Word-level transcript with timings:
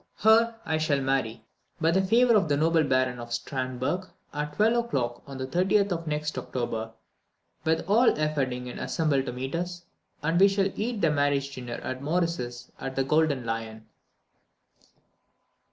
Her 0.17 0.55
I 0.65 0.79
shall 0.79 0.99
marry, 0.99 1.43
by 1.79 1.91
favour 1.93 2.33
of 2.33 2.49
the 2.49 2.57
noble 2.57 2.83
Baron 2.83 3.19
of 3.19 3.31
Stahrenberg, 3.31 4.09
at 4.33 4.53
12 4.55 4.85
o'clock 4.85 5.21
on 5.27 5.37
the 5.37 5.45
30th 5.45 5.91
of 5.91 6.07
next 6.07 6.39
October, 6.39 6.93
with 7.65 7.87
all 7.87 8.09
Eferdingen 8.17 8.79
assembled 8.79 9.27
to 9.27 9.31
meet 9.31 9.53
us, 9.53 9.83
and 10.23 10.39
we 10.39 10.47
shall 10.47 10.71
eat 10.75 11.01
the 11.01 11.11
marriage 11.11 11.53
dinner 11.53 11.75
at 11.83 12.01
Maurice's 12.01 12.71
at 12.79 12.95
the 12.95 13.03
Golden 13.03 13.45
Lion." 13.45 13.85